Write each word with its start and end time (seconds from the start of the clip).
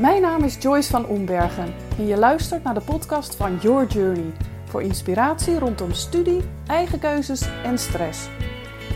Mijn 0.00 0.22
naam 0.22 0.44
is 0.44 0.56
Joyce 0.60 0.90
van 0.90 1.06
Ombergen 1.06 1.74
en 1.98 2.06
je 2.06 2.16
luistert 2.16 2.62
naar 2.62 2.74
de 2.74 2.80
podcast 2.80 3.34
van 3.34 3.56
Your 3.56 3.86
Journey 3.86 4.32
voor 4.64 4.82
inspiratie 4.82 5.58
rondom 5.58 5.92
studie, 5.92 6.40
eigen 6.66 6.98
keuzes 6.98 7.48
en 7.64 7.78
stress. 7.78 8.28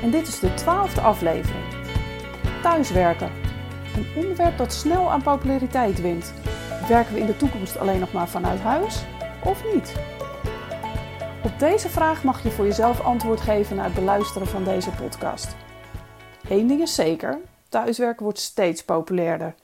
En 0.02 0.10
dit 0.10 0.28
is 0.28 0.38
de 0.38 0.54
twaalfde 0.54 1.00
aflevering. 1.00 1.64
Thuiswerken. 2.62 3.30
Een 3.96 4.06
onderwerp 4.16 4.58
dat 4.58 4.72
snel 4.72 5.10
aan 5.10 5.22
populariteit 5.22 6.00
wint. 6.00 6.32
Werken 6.88 7.14
we 7.14 7.20
in 7.20 7.26
de 7.26 7.36
toekomst 7.36 7.78
alleen 7.78 8.00
nog 8.00 8.12
maar 8.12 8.28
vanuit 8.28 8.60
huis 8.60 9.04
of 9.42 9.64
niet? 9.74 9.94
Op 11.42 11.58
deze 11.58 11.88
vraag 11.88 12.24
mag 12.24 12.42
je 12.42 12.50
voor 12.50 12.64
jezelf 12.64 13.00
antwoord 13.00 13.40
geven 13.40 13.76
na 13.76 13.84
het 13.84 13.94
beluisteren 13.94 14.48
van 14.48 14.64
deze 14.64 14.90
podcast. 14.90 15.56
Eén 16.48 16.66
ding 16.66 16.80
is 16.80 16.94
zeker: 16.94 17.38
thuiswerken 17.68 18.22
wordt 18.22 18.38
steeds 18.38 18.84
populairder. 18.84 19.54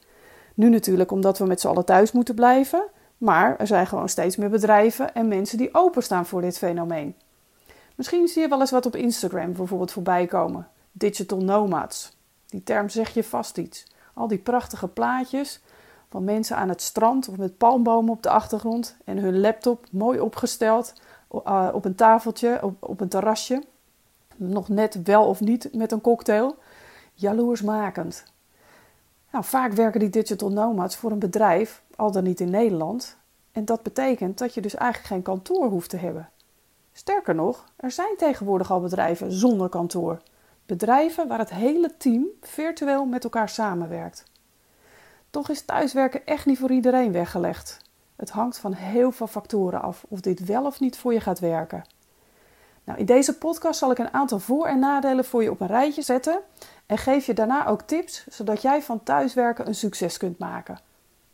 Nu 0.54 0.68
natuurlijk 0.68 1.10
omdat 1.10 1.38
we 1.38 1.46
met 1.46 1.60
z'n 1.60 1.68
allen 1.68 1.84
thuis 1.84 2.12
moeten 2.12 2.34
blijven, 2.34 2.82
maar 3.18 3.56
er 3.56 3.66
zijn 3.66 3.86
gewoon 3.86 4.08
steeds 4.08 4.36
meer 4.36 4.50
bedrijven 4.50 5.14
en 5.14 5.28
mensen 5.28 5.58
die 5.58 5.74
openstaan 5.74 6.26
voor 6.26 6.40
dit 6.40 6.58
fenomeen. 6.58 7.14
Misschien 7.94 8.28
zie 8.28 8.42
je 8.42 8.48
wel 8.48 8.60
eens 8.60 8.70
wat 8.70 8.86
op 8.86 8.96
Instagram 8.96 9.52
bijvoorbeeld 9.52 9.92
voorbij 9.92 10.26
komen: 10.26 10.68
digital 10.92 11.40
nomads. 11.40 12.16
Die 12.46 12.62
term 12.62 12.88
zeg 12.88 13.14
je 13.14 13.24
vast 13.24 13.58
iets. 13.58 13.86
Al 14.14 14.28
die 14.28 14.38
prachtige 14.38 14.88
plaatjes 14.88 15.60
van 16.10 16.24
mensen 16.24 16.56
aan 16.56 16.68
het 16.68 16.82
strand 16.82 17.28
of 17.28 17.36
met 17.36 17.56
palmbomen 17.56 18.12
op 18.12 18.22
de 18.22 18.30
achtergrond 18.30 18.96
en 19.04 19.18
hun 19.18 19.40
laptop 19.40 19.86
mooi 19.90 20.20
opgesteld 20.20 20.92
uh, 21.32 21.68
op 21.72 21.84
een 21.84 21.94
tafeltje, 21.94 22.74
op 22.80 23.00
een 23.00 23.08
terrasje. 23.08 23.62
Nog 24.36 24.68
net 24.68 25.02
wel 25.02 25.24
of 25.26 25.40
niet 25.40 25.68
met 25.72 25.92
een 25.92 26.00
cocktail. 26.00 26.56
Jaloersmakend. 27.14 28.24
Nou, 29.30 29.44
vaak 29.44 29.72
werken 29.72 30.00
die 30.00 30.10
digital 30.10 30.50
nomads 30.50 30.96
voor 30.96 31.10
een 31.10 31.18
bedrijf, 31.18 31.82
al 31.96 32.12
dan 32.12 32.24
niet 32.24 32.40
in 32.40 32.50
Nederland. 32.50 33.16
En 33.52 33.64
dat 33.64 33.82
betekent 33.82 34.38
dat 34.38 34.54
je 34.54 34.60
dus 34.60 34.74
eigenlijk 34.74 35.12
geen 35.12 35.22
kantoor 35.22 35.68
hoeft 35.68 35.90
te 35.90 35.96
hebben. 35.96 36.28
Sterker 36.92 37.34
nog, 37.34 37.64
er 37.76 37.90
zijn 37.90 38.16
tegenwoordig 38.16 38.70
al 38.70 38.80
bedrijven 38.80 39.32
zonder 39.32 39.68
kantoor. 39.68 40.22
Bedrijven 40.66 41.28
waar 41.28 41.38
het 41.38 41.50
hele 41.50 41.96
team 41.96 42.26
virtueel 42.40 43.04
met 43.04 43.24
elkaar 43.24 43.48
samenwerkt. 43.48 44.24
Toch 45.30 45.48
is 45.48 45.62
thuiswerken 45.64 46.26
echt 46.26 46.46
niet 46.46 46.58
voor 46.58 46.70
iedereen 46.70 47.12
weggelegd. 47.12 47.78
Het 48.16 48.30
hangt 48.30 48.58
van 48.58 48.72
heel 48.72 49.12
veel 49.12 49.26
factoren 49.26 49.82
af 49.82 50.04
of 50.08 50.20
dit 50.20 50.44
wel 50.44 50.64
of 50.64 50.80
niet 50.80 50.98
voor 50.98 51.12
je 51.12 51.20
gaat 51.20 51.38
werken. 51.38 51.84
Nou, 52.84 52.98
in 52.98 53.06
deze 53.06 53.38
podcast 53.38 53.78
zal 53.78 53.90
ik 53.90 53.98
een 53.98 54.12
aantal 54.12 54.38
voor- 54.38 54.66
en 54.66 54.78
nadelen 54.78 55.24
voor 55.24 55.42
je 55.42 55.50
op 55.50 55.60
een 55.60 55.66
rijtje 55.66 56.02
zetten 56.02 56.40
en 56.90 56.98
geef 56.98 57.26
je 57.26 57.34
daarna 57.34 57.66
ook 57.66 57.82
tips 57.82 58.26
zodat 58.28 58.62
jij 58.62 58.82
van 58.82 59.02
thuiswerken 59.02 59.66
een 59.66 59.74
succes 59.74 60.16
kunt 60.16 60.38
maken. 60.38 60.80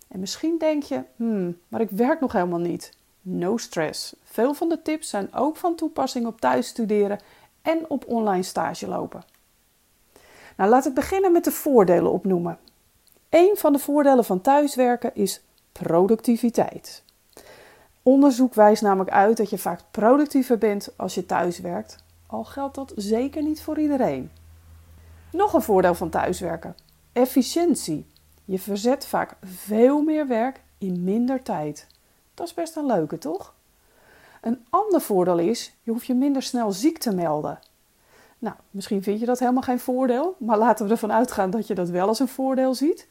En 0.09 0.21
misschien 0.21 0.59
denk 0.59 0.83
je, 0.83 1.03
hmm, 1.17 1.59
maar 1.69 1.81
ik 1.81 1.91
werk 1.91 2.21
nog 2.21 2.33
helemaal 2.33 2.59
niet. 2.59 2.93
No 3.23 3.57
stress. 3.57 4.17
Veel 4.25 4.55
van 4.55 4.69
de 4.69 4.83
tips 4.83 5.09
zijn 5.09 5.35
ook 5.35 5.57
van 5.57 5.75
toepassing 5.75 6.27
op 6.27 6.41
thuisstuderen 6.41 7.21
en 7.63 7.91
op 7.91 8.05
online 8.07 8.43
stage 8.43 8.89
lopen. 8.89 9.25
Nou, 10.57 10.71
laat 10.71 10.87
ik 10.87 10.95
beginnen 10.95 11.33
met 11.33 11.45
de 11.45 11.53
voordelen 11.53 12.13
opnoemen. 12.13 12.59
Een 13.29 13.55
van 13.55 13.73
de 13.73 13.79
voordelen 13.79 14.25
van 14.25 14.41
thuiswerken 14.41 15.15
is 15.15 15.43
productiviteit. 15.73 17.03
Onderzoek 18.03 18.55
wijst 18.55 18.83
namelijk 18.83 19.11
uit 19.11 19.37
dat 19.37 19.51
je 19.51 19.59
vaak 19.59 19.81
productiever 19.91 20.59
bent 20.59 20.93
als 20.97 21.15
je 21.15 21.27
thuis 21.27 21.61
werkt, 21.61 21.97
al 22.27 22.45
geldt 22.45 22.75
dat 22.75 22.93
zeker 22.97 23.43
niet 23.43 23.63
voor 23.63 23.79
iedereen. 23.79 24.31
Nog 25.37 25.53
een 25.53 25.63
voordeel 25.63 25.95
van 25.95 26.11
thuiswerken: 26.11 26.77
efficiëntie. 27.13 28.07
Je 28.45 28.59
verzet 28.59 29.07
vaak 29.07 29.37
veel 29.45 30.03
meer 30.03 30.27
werk 30.27 30.61
in 30.79 31.05
minder 31.05 31.43
tijd. 31.43 31.87
Dat 32.35 32.47
is 32.47 32.55
best 32.55 32.77
een 32.77 32.87
leuke, 32.87 33.19
toch? 33.19 33.55
Een 34.41 34.65
ander 34.71 35.01
voordeel 35.01 35.39
is, 35.39 35.73
je 35.83 35.91
hoeft 35.91 36.07
je 36.07 36.15
minder 36.15 36.43
snel 36.43 36.73
ziek 36.73 36.99
te 36.99 37.15
melden. 37.15 37.59
Nou, 38.39 38.57
misschien 38.71 39.03
vind 39.03 39.21
je 39.21 39.27
dat 39.27 39.39
helemaal 39.39 39.63
geen 39.63 39.81
voordeel, 39.81 40.35
maar 40.39 40.59
laten 40.59 40.87
we 40.87 40.93
ervan 40.93 41.13
uitgaan 41.13 41.51
dat 41.51 41.67
je 41.67 41.75
dat 41.75 41.89
wel 41.89 42.09
als 42.09 42.19
een 42.19 42.29
voordeel 42.29 42.75
ziet. 42.75 43.09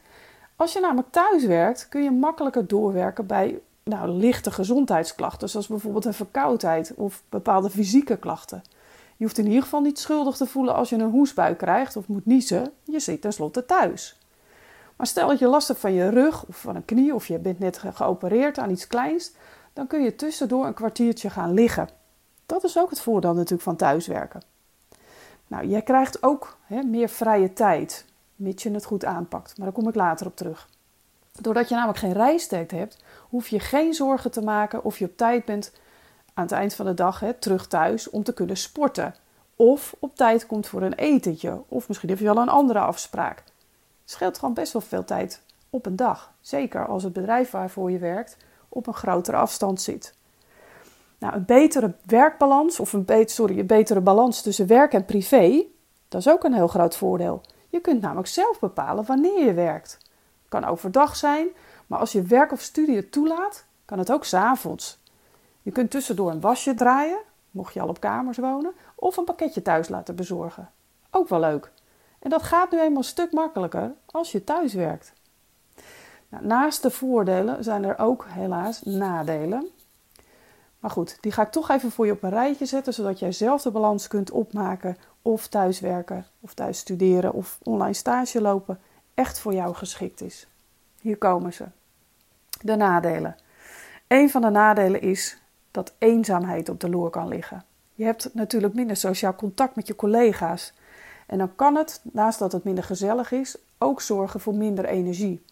Als 0.56 0.74
je 0.74 0.80
namelijk 0.80 1.12
thuis 1.12 1.46
werkt, 1.46 1.90
kun 1.90 2.04
je 2.04 2.12
makkelijker 2.12 2.68
doorwerken 2.68 3.26
bij 3.26 3.60
nou, 3.84 4.10
lichte 4.10 4.52
gezondheidsklachten, 4.52 5.50
zoals 5.50 5.68
bijvoorbeeld 5.68 6.06
een 6.06 6.14
verkoudheid 6.14 6.94
of 6.96 7.24
bepaalde 7.30 7.70
fysieke 7.70 8.18
klachten. 8.18 8.64
Je 9.18 9.24
hoeft 9.24 9.38
in 9.38 9.46
ieder 9.46 9.64
geval 9.64 9.82
niet 9.82 10.00
schuldig 10.00 10.36
te 10.36 10.46
voelen 10.46 10.74
als 10.74 10.90
je 10.90 10.96
een 10.96 11.10
hoesbui 11.10 11.56
krijgt 11.56 11.96
of 11.96 12.08
moet 12.08 12.26
niezen. 12.26 12.72
Je 12.84 13.00
zit 13.00 13.22
tenslotte 13.22 13.66
thuis. 13.66 14.20
Maar 14.96 15.08
stel 15.08 15.28
dat 15.28 15.40
je 15.40 15.48
last 15.48 15.68
hebt 15.68 15.80
van 15.80 15.94
je 15.94 16.10
rug 16.10 16.46
of 16.46 16.58
van 16.58 16.76
een 16.76 16.86
knie 16.86 17.16
of 17.16 17.28
je 17.28 17.40
bent 17.40 17.60
net 17.60 17.78
geopereerd 17.94 18.58
aan 18.58 18.70
iets 18.70 18.88
kleins, 18.88 19.32
dan 19.74 19.88
kun 19.88 20.04
je 20.04 20.16
tussendoor 20.16 20.66
een 20.66 20.74
kwartiertje 20.74 21.30
gaan 21.30 21.54
liggen. 21.54 21.90
Dat 22.46 22.64
is 22.64 22.78
ook 22.80 22.90
het 22.90 23.02
voordeel 23.02 23.34
natuurlijk 23.34 23.62
van 23.62 23.76
thuiswerken. 23.76 24.42
Nou, 25.48 25.68
jij 25.68 25.82
krijgt 25.82 26.24
ook 26.24 26.58
hè, 26.64 26.84
meer 26.84 27.10
vrije 27.10 27.54
tijd, 27.54 28.06
mits 28.36 28.64
je 28.64 28.72
het 28.72 28.86
goed 28.86 29.06
aanpakt. 29.06 29.58
Maar 29.58 29.66
daar 29.66 29.76
kom 29.76 29.88
ik 29.88 29.96
later 29.96 30.26
op 30.26 30.36
terug. 30.36 30.70
Doordat 31.32 31.70
je 31.70 31.76
namelijk 31.76 32.00
geen 32.00 32.14
reistijd 32.14 32.72
hebt, 32.72 33.04
hoef 33.30 33.48
je 33.48 33.60
geen 33.60 33.94
zorgen 33.94 34.32
te 34.32 34.42
maken 34.42 34.84
of 34.84 34.98
je 34.98 35.06
op 35.06 35.18
tijd 35.18 35.46
bent 35.46 35.72
aan 36.36 36.44
het 36.44 36.52
eind 36.52 36.74
van 36.74 36.86
de 36.86 36.94
dag 36.94 37.20
hè, 37.20 37.34
terug 37.34 37.68
thuis 37.68 38.10
om 38.10 38.24
te 38.24 38.34
kunnen 38.34 38.58
sporten. 38.58 39.16
Of 39.56 39.96
op 40.00 40.16
tijd 40.16 40.46
komt 40.46 40.68
voor 40.68 40.82
een 40.82 40.94
etentje. 40.94 41.62
Of 41.68 41.88
misschien 41.88 42.10
heb 42.10 42.20
je 42.20 42.26
wel 42.26 42.38
een 42.38 42.50
andere 42.50 42.80
afspraak. 42.80 43.38
Het 43.38 44.14
scheelt 44.14 44.38
gewoon 44.40 44.54
best 44.54 44.74
wel 44.74 44.82
veel 44.82 45.04
tijd 45.04 45.42
op 45.70 45.86
een 45.86 45.96
dag. 45.96 46.32
Zeker 46.42 46.88
als 46.88 47.04
het 47.04 47.14
bedrijf 47.14 47.52
waarvoor 47.52 47.92
je 47.92 47.98
werkt 47.98 48.38
op 48.70 48.88
een 48.88 48.94
grotere 48.94 49.38
afstand 49.38 49.82
zit. 49.82 50.14
Nou, 51.18 51.34
een 51.34 51.46
betere 51.46 51.94
werkbalans, 52.06 52.80
of 52.80 52.94
een, 52.94 53.06
sorry, 53.26 53.60
een 53.60 53.68
betere 53.68 54.02
balans 54.02 54.42
tussen 54.42 54.68
werk 54.68 54.94
en 54.94 55.06
privé, 55.06 55.64
dat 56.08 56.22
is 56.22 56.30
ook 56.30 56.44
een 56.44 56.54
heel 56.54 56.68
groot 56.68 56.96
voordeel. 56.96 57.42
Je 57.70 57.80
kunt 57.80 58.02
namelijk 58.02 58.28
zelf 58.28 58.60
bepalen 58.60 59.06
wanneer 59.06 59.46
je 59.46 59.54
werkt. 59.54 59.98
Kan 60.50 60.66
overdag 60.66 61.16
zijn, 61.16 61.48
maar 61.88 62.00
als 62.00 62.12
je 62.12 62.22
werk 62.22 62.52
of 62.52 62.62
studie 62.62 62.96
het 62.96 63.12
toelaat, 63.12 63.66
kan 63.86 64.00
het 64.00 64.12
ook 64.12 64.26
s'avonds. 64.26 65.00
Je 65.66 65.72
kunt 65.72 65.92
tussendoor 65.92 66.32
een 66.32 66.40
wasje 66.40 66.74
draaien, 66.74 67.20
mocht 67.52 67.74
je 67.74 67.82
al 67.82 67.88
op 67.88 68.00
kamers 68.00 68.38
wonen, 68.38 68.74
of 68.96 69.18
een 69.18 69.24
pakketje 69.24 69.62
thuis 69.62 69.90
laten 69.90 70.16
bezorgen. 70.16 70.70
Ook 71.10 71.28
wel 71.28 71.40
leuk. 71.40 71.72
En 72.20 72.30
dat 72.30 72.44
gaat 72.44 72.72
nu 72.72 72.80
eenmaal 72.80 72.98
een 72.98 73.04
stuk 73.04 73.32
makkelijker 73.32 73.94
als 74.06 74.32
je 74.32 74.44
thuis 74.44 74.74
werkt. 74.74 75.14
Nou, 76.30 76.46
naast 76.46 76.82
de 76.82 76.92
voordelen 76.92 77.64
zijn 77.64 77.84
er 77.84 78.00
ook 78.00 78.26
helaas 78.30 78.82
nadelen. 78.82 79.68
Maar 80.80 80.92
goed, 80.92 81.18
die 81.22 81.32
ga 81.32 81.42
ik 81.42 81.52
toch 81.52 81.70
even 81.70 81.92
voor 81.92 82.06
je 82.06 82.12
op 82.12 82.24
een 82.24 82.30
rijtje 82.30 82.66
zetten, 82.66 82.94
zodat 82.94 83.20
jij 83.20 83.32
zelf 83.32 83.62
de 83.62 83.72
balans 83.72 84.08
kunt 84.08 84.32
opmaken 84.32 84.98
of 85.22 85.48
thuiswerken, 85.48 86.26
of 86.40 86.54
thuis 86.54 86.78
studeren 86.78 87.34
of 87.34 87.58
online 87.64 87.94
stage 87.94 88.42
lopen 88.42 88.80
echt 89.14 89.40
voor 89.40 89.54
jou 89.54 89.76
geschikt 89.76 90.22
is. 90.22 90.48
Hier 91.02 91.18
komen 91.18 91.54
ze. 91.54 91.66
De 92.62 92.76
nadelen. 92.76 93.36
Een 94.08 94.30
van 94.30 94.42
de 94.42 94.50
nadelen 94.50 95.02
is 95.02 95.38
dat 95.76 95.94
eenzaamheid 95.98 96.70
op 96.70 96.80
de 96.80 96.90
loer 96.90 97.10
kan 97.10 97.28
liggen. 97.28 97.64
Je 97.94 98.04
hebt 98.04 98.30
natuurlijk 98.34 98.74
minder 98.74 98.96
sociaal 98.96 99.36
contact 99.36 99.76
met 99.76 99.88
je 99.88 99.96
collega's. 99.96 100.74
En 101.28 101.38
dan 101.38 101.56
kan 101.56 101.76
het, 101.76 102.02
naast 102.04 102.40
dat 102.40 102.52
het 102.52 102.64
minder 102.64 102.84
gezellig 102.84 103.32
is, 103.32 103.58
ook 103.78 104.02
zorgen 104.02 104.40
voor 104.40 104.56
minder 104.56 104.86
energie. 104.86 105.44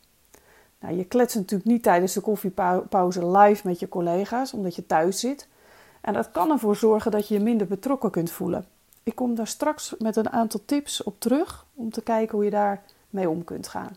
Nou, 0.79 0.95
je 0.95 1.05
kletst 1.05 1.35
natuurlijk 1.35 1.69
niet 1.69 1.83
tijdens 1.83 2.13
de 2.13 2.21
koffiepauze 2.21 3.27
live 3.27 3.67
met 3.67 3.79
je 3.79 3.89
collega's, 3.89 4.53
omdat 4.53 4.75
je 4.75 4.85
thuis 4.85 5.19
zit. 5.19 5.47
En 6.01 6.13
dat 6.13 6.31
kan 6.31 6.51
ervoor 6.51 6.75
zorgen 6.75 7.11
dat 7.11 7.27
je 7.27 7.33
je 7.33 7.39
minder 7.39 7.67
betrokken 7.67 8.11
kunt 8.11 8.31
voelen. 8.31 8.65
Ik 9.03 9.15
kom 9.15 9.35
daar 9.35 9.47
straks 9.47 9.95
met 9.97 10.15
een 10.15 10.29
aantal 10.29 10.59
tips 10.65 11.03
op 11.03 11.15
terug 11.19 11.65
om 11.73 11.91
te 11.91 12.01
kijken 12.01 12.35
hoe 12.35 12.45
je 12.45 12.51
daar 12.51 12.81
mee 13.09 13.29
om 13.29 13.43
kunt 13.43 13.67
gaan. 13.67 13.95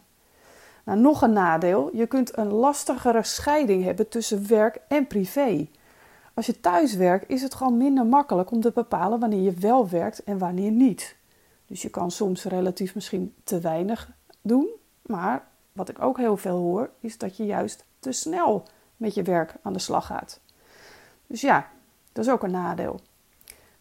Nou, 0.84 0.98
nog 0.98 1.22
een 1.22 1.33
nadeel: 1.33 1.91
je 1.92 2.06
kunt 2.06 2.36
een 2.36 2.53
lastigere 2.53 3.22
scheiding 3.22 3.84
hebben 3.84 4.09
tussen 4.09 4.48
werk 4.48 4.78
en 4.89 5.06
privé. 5.06 5.66
Als 6.36 6.47
je 6.47 6.60
thuis 6.60 6.94
werkt, 6.94 7.30
is 7.30 7.42
het 7.42 7.54
gewoon 7.54 7.77
minder 7.77 8.06
makkelijk 8.06 8.50
om 8.50 8.60
te 8.60 8.71
bepalen 8.74 9.21
wanneer 9.21 9.41
je 9.41 9.53
wel 9.53 9.88
werkt 9.88 10.24
en 10.24 10.38
wanneer 10.38 10.71
niet. 10.71 11.16
Dus 11.66 11.83
je 11.83 11.91
kan 11.91 12.10
soms 12.10 12.44
relatief 12.44 12.94
misschien 12.94 13.34
te 13.44 13.60
weinig 13.60 14.10
doen, 14.42 14.68
maar 15.03 15.47
wat 15.72 15.88
ik 15.88 16.03
ook 16.03 16.16
heel 16.16 16.36
veel 16.36 16.59
hoor, 16.59 16.91
is 17.00 17.18
dat 17.18 17.36
je 17.36 17.47
juist 17.47 17.84
te 17.98 18.12
snel 18.12 18.62
met 18.97 19.15
je 19.15 19.22
werk 19.22 19.54
aan 19.62 19.72
de 19.72 19.78
slag 19.78 20.06
gaat. 20.06 20.41
Dus 21.27 21.41
ja, 21.41 21.68
dat 22.12 22.24
is 22.24 22.30
ook 22.30 22.42
een 22.42 22.50
nadeel. 22.50 23.00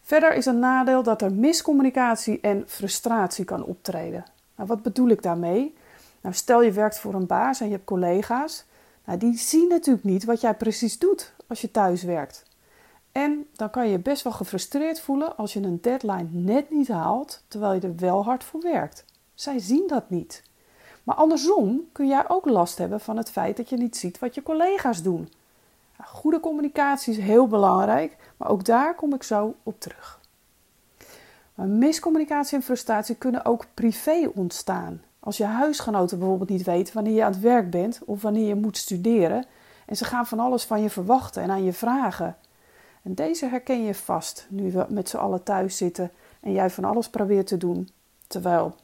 Verder 0.01 0.33
is 0.33 0.45
een 0.45 0.59
nadeel 0.59 1.03
dat 1.03 1.21
er 1.21 1.33
miscommunicatie 1.33 2.39
en 2.39 2.63
frustratie 2.67 3.45
kan 3.45 3.63
optreden. 3.63 4.25
Nou, 4.55 4.67
wat 4.67 4.81
bedoel 4.81 5.09
ik 5.09 5.21
daarmee? 5.21 5.75
Nou, 6.21 6.35
stel 6.35 6.61
je 6.61 6.71
werkt 6.71 6.99
voor 6.99 7.13
een 7.13 7.27
baas 7.27 7.59
en 7.59 7.65
je 7.65 7.73
hebt 7.73 7.85
collega's. 7.85 8.65
Nou, 9.05 9.19
die 9.19 9.37
zien 9.37 9.67
natuurlijk 9.67 10.05
niet 10.05 10.25
wat 10.25 10.41
jij 10.41 10.53
precies 10.53 10.99
doet 10.99 11.33
als 11.47 11.61
je 11.61 11.71
thuis 11.71 12.03
werkt. 12.03 12.43
En 13.11 13.47
dan 13.55 13.69
kan 13.69 13.89
je 13.89 13.99
best 13.99 14.23
wel 14.23 14.33
gefrustreerd 14.33 14.99
voelen 14.99 15.37
als 15.37 15.53
je 15.53 15.61
een 15.61 15.81
deadline 15.81 16.27
net 16.31 16.69
niet 16.69 16.87
haalt, 16.87 17.43
terwijl 17.47 17.73
je 17.73 17.79
er 17.79 17.95
wel 17.95 18.23
hard 18.23 18.43
voor 18.43 18.61
werkt. 18.61 19.05
Zij 19.33 19.59
zien 19.59 19.87
dat 19.87 20.09
niet. 20.09 20.43
Maar 21.03 21.15
andersom 21.15 21.81
kun 21.91 22.07
jij 22.07 22.29
ook 22.29 22.45
last 22.45 22.77
hebben 22.77 22.99
van 22.99 23.17
het 23.17 23.31
feit 23.31 23.57
dat 23.57 23.69
je 23.69 23.77
niet 23.77 23.97
ziet 23.97 24.19
wat 24.19 24.35
je 24.35 24.43
collega's 24.43 25.01
doen. 25.01 25.29
Goede 26.03 26.39
communicatie 26.39 27.13
is 27.13 27.23
heel 27.23 27.47
belangrijk, 27.47 28.17
maar 28.37 28.49
ook 28.49 28.65
daar 28.65 28.95
kom 28.95 29.13
ik 29.13 29.23
zo 29.23 29.55
op 29.63 29.79
terug. 29.79 30.19
Miscommunicatie 31.55 32.57
en 32.57 32.63
frustratie 32.63 33.15
kunnen 33.15 33.45
ook 33.45 33.65
privé 33.73 34.31
ontstaan. 34.33 35.01
Als 35.19 35.37
je 35.37 35.43
huisgenoten 35.43 36.19
bijvoorbeeld 36.19 36.49
niet 36.49 36.63
weten 36.63 36.93
wanneer 36.93 37.13
je 37.13 37.23
aan 37.23 37.31
het 37.31 37.41
werk 37.41 37.69
bent 37.69 37.99
of 38.05 38.21
wanneer 38.21 38.47
je 38.47 38.55
moet 38.55 38.77
studeren 38.77 39.45
en 39.85 39.95
ze 39.95 40.05
gaan 40.05 40.27
van 40.27 40.39
alles 40.39 40.63
van 40.63 40.81
je 40.81 40.89
verwachten 40.89 41.43
en 41.43 41.49
aan 41.49 41.63
je 41.63 41.73
vragen. 41.73 42.35
En 43.03 43.15
deze 43.15 43.45
herken 43.45 43.83
je 43.83 43.95
vast 43.95 44.47
nu 44.49 44.71
we 44.71 44.85
met 44.89 45.09
z'n 45.09 45.17
allen 45.17 45.43
thuis 45.43 45.77
zitten 45.77 46.11
en 46.39 46.51
jij 46.51 46.69
van 46.69 46.83
alles 46.83 47.09
probeert 47.09 47.47
te 47.47 47.57
doen. 47.57 47.89
Terwijl, 48.27 48.75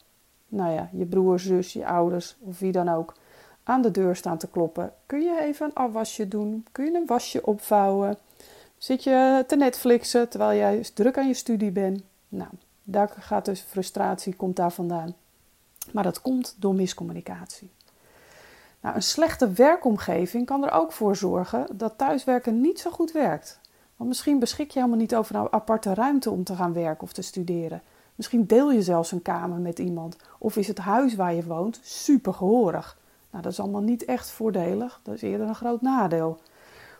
nou 0.48 0.72
ja, 0.72 0.88
je 0.92 1.04
broer, 1.04 1.40
zus, 1.40 1.72
je 1.72 1.86
ouders 1.86 2.36
of 2.40 2.58
wie 2.58 2.72
dan 2.72 2.88
ook 2.88 3.14
aan 3.62 3.82
de 3.82 3.90
deur 3.90 4.16
staan 4.16 4.38
te 4.38 4.48
kloppen. 4.48 4.92
Kun 5.06 5.20
je 5.20 5.40
even 5.40 5.66
een 5.66 5.74
afwasje 5.74 6.28
doen? 6.28 6.66
Kun 6.72 6.84
je 6.84 6.94
een 6.94 7.06
wasje 7.06 7.46
opvouwen? 7.46 8.16
Zit 8.78 9.04
je 9.04 9.44
te 9.46 9.56
Netflixen 9.56 10.28
terwijl 10.28 10.58
jij 10.58 10.84
druk 10.94 11.18
aan 11.18 11.26
je 11.26 11.34
studie 11.34 11.70
bent? 11.70 12.02
Nou, 12.28 12.50
daar 12.82 13.14
gaat 13.18 13.44
dus 13.44 13.60
frustratie, 13.60 14.34
komt 14.34 14.56
daar 14.56 14.72
vandaan. 14.72 15.14
Maar 15.92 16.04
dat 16.04 16.20
komt 16.20 16.56
door 16.58 16.74
miscommunicatie. 16.74 17.70
Nou, 18.82 18.94
een 18.94 19.02
slechte 19.02 19.50
werkomgeving 19.52 20.46
kan 20.46 20.64
er 20.64 20.70
ook 20.70 20.92
voor 20.92 21.16
zorgen 21.16 21.66
dat 21.72 21.98
thuiswerken 21.98 22.60
niet 22.60 22.80
zo 22.80 22.90
goed 22.90 23.12
werkt. 23.12 23.60
Want 23.96 24.08
misschien 24.08 24.38
beschik 24.38 24.70
je 24.70 24.78
helemaal 24.78 25.00
niet 25.00 25.14
over 25.14 25.34
een 25.34 25.52
aparte 25.52 25.94
ruimte 25.94 26.30
om 26.30 26.44
te 26.44 26.54
gaan 26.54 26.72
werken 26.72 27.02
of 27.02 27.12
te 27.12 27.22
studeren. 27.22 27.82
Misschien 28.14 28.46
deel 28.46 28.72
je 28.72 28.82
zelfs 28.82 29.12
een 29.12 29.22
kamer 29.22 29.58
met 29.58 29.78
iemand. 29.78 30.16
Of 30.38 30.56
is 30.56 30.68
het 30.68 30.78
huis 30.78 31.14
waar 31.14 31.34
je 31.34 31.44
woont 31.44 31.80
super 31.82 32.34
gehoorig. 32.34 32.98
Nou, 33.30 33.42
dat 33.42 33.52
is 33.52 33.60
allemaal 33.60 33.82
niet 33.82 34.04
echt 34.04 34.30
voordelig. 34.30 35.00
Dat 35.02 35.14
is 35.14 35.22
eerder 35.22 35.48
een 35.48 35.54
groot 35.54 35.80
nadeel. 35.80 36.40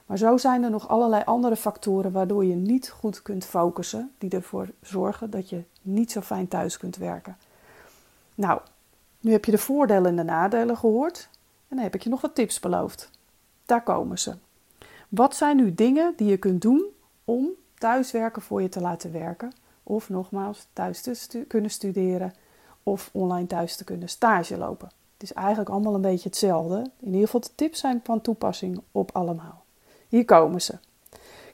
Maar 0.06 0.19
zo 0.19 0.37
zijn 0.37 0.62
er 0.62 0.70
nog 0.70 0.88
allerlei 0.88 1.23
andere 1.25 1.56
factoren 1.56 2.12
waardoor 2.12 2.44
je 2.44 2.55
niet 2.55 2.90
goed 2.90 3.23
kunt 3.23 3.44
focussen, 3.44 4.12
die 4.19 4.31
ervoor 4.31 4.69
zorgen 4.82 5.31
dat 5.31 5.49
je 5.49 5.62
niet 5.82 6.12
zo 6.12 6.20
fijn 6.20 6.49
thuis 6.49 6.76
kunt 6.76 6.96
werken. 6.96 7.37
Nou, 8.34 8.61
nu 9.20 9.32
heb 9.32 9.44
je 9.44 9.50
de 9.50 9.58
voordelen 9.58 10.11
en 10.11 10.17
de 10.17 10.23
nadelen 10.23 10.76
gehoord 10.76 11.29
en 11.72 11.78
dan 11.78 11.86
heb 11.86 11.94
ik 11.94 12.02
je 12.02 12.10
nog 12.10 12.20
wat 12.20 12.34
tips 12.34 12.60
beloofd. 12.60 13.10
Daar 13.66 13.82
komen 13.82 14.19
ze. 14.19 14.34
Wat 15.08 15.36
zijn 15.36 15.56
nu 15.56 15.74
dingen 15.74 16.12
die 16.16 16.28
je 16.28 16.36
kunt 16.36 16.62
doen 16.62 16.84
om 17.24 17.48
thuiswerken 17.78 18.42
voor 18.42 18.62
je 18.62 18.69
te 18.69 18.80
laten 18.80 19.12
werken? 19.12 19.52
Of 19.82 20.08
nogmaals, 20.08 20.66
thuis 20.72 21.02
te 21.02 21.44
kunnen 21.48 21.70
studeren 21.70 22.34
of 22.82 23.10
online 23.12 23.46
thuis 23.46 23.76
te 23.76 23.84
kunnen 23.84 24.08
stage 24.08 24.56
lopen. 24.56 24.90
Het 25.12 25.22
is 25.22 25.32
eigenlijk 25.32 25.69
allemaal 25.69 25.94
een 25.94 26.00
beetje 26.00 26.28
hetzelfde. 26.28 26.90
In 27.00 27.06
ieder 27.06 27.20
geval 27.20 27.40
de 27.40 27.54
tips 27.54 27.80
zijn 27.80 28.00
van 28.04 28.20
toepassing 28.20 28.82
op 28.92 29.10
allemaal. 29.12 29.64
Hier 30.08 30.24
komen 30.24 30.62
ze. 30.62 30.78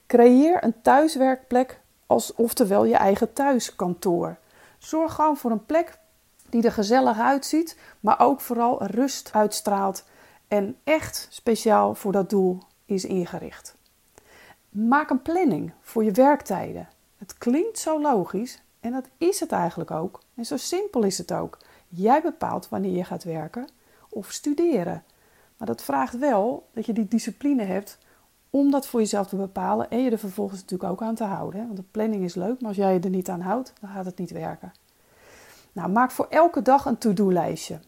Creëer 0.06 0.64
een 0.64 0.82
thuiswerkplek 0.82 1.80
als 2.06 2.34
oftewel 2.34 2.84
je 2.84 2.96
eigen 2.96 3.32
thuiskantoor. 3.32 4.36
Zorg 4.78 5.14
gewoon 5.14 5.36
voor 5.36 5.50
een 5.50 5.66
plek 5.66 5.98
die 6.50 6.62
er 6.62 6.72
gezellig 6.72 7.18
uitziet, 7.18 7.78
maar 8.00 8.20
ook 8.20 8.40
vooral 8.40 8.84
rust 8.84 9.30
uitstraalt 9.32 10.04
en 10.48 10.76
echt 10.84 11.26
speciaal 11.30 11.94
voor 11.94 12.12
dat 12.12 12.30
doel 12.30 12.58
is 12.84 13.04
ingericht. 13.04 13.76
Maak 14.68 15.10
een 15.10 15.22
planning 15.22 15.72
voor 15.80 16.04
je 16.04 16.10
werktijden. 16.10 16.88
Het 17.16 17.38
klinkt 17.38 17.78
zo 17.78 18.00
logisch 18.00 18.62
en 18.80 18.92
dat 18.92 19.08
is 19.18 19.40
het 19.40 19.52
eigenlijk 19.52 19.90
ook. 19.90 20.20
En 20.34 20.44
zo 20.44 20.56
simpel 20.56 21.02
is 21.02 21.18
het 21.18 21.32
ook. 21.32 21.58
Jij 21.88 22.22
bepaalt 22.22 22.68
wanneer 22.68 22.96
je 22.96 23.04
gaat 23.04 23.24
werken 23.24 23.68
of 24.08 24.30
studeren. 24.30 25.04
Maar 25.56 25.66
dat 25.66 25.82
vraagt 25.82 26.18
wel 26.18 26.68
dat 26.72 26.86
je 26.86 26.92
die 26.92 27.08
discipline 27.08 27.62
hebt 27.62 27.98
om 28.50 28.70
dat 28.70 28.86
voor 28.86 29.00
jezelf 29.00 29.28
te 29.28 29.36
bepalen 29.36 29.90
en 29.90 30.02
je 30.02 30.10
er 30.10 30.18
vervolgens 30.18 30.60
natuurlijk 30.60 30.90
ook 30.90 31.02
aan 31.02 31.14
te 31.14 31.24
houden. 31.24 31.64
Want 31.64 31.76
de 31.76 31.84
planning 31.90 32.24
is 32.24 32.34
leuk, 32.34 32.60
maar 32.60 32.68
als 32.68 32.76
jij 32.76 32.92
je 32.92 33.00
er 33.00 33.10
niet 33.10 33.28
aan 33.28 33.40
houdt, 33.40 33.72
dan 33.80 33.90
gaat 33.90 34.04
het 34.04 34.18
niet 34.18 34.30
werken. 34.30 34.72
Nou, 35.78 35.90
maak 35.90 36.10
voor 36.10 36.26
elke 36.30 36.62
dag 36.62 36.84
een 36.84 36.98
to-do-lijstje. 36.98 37.78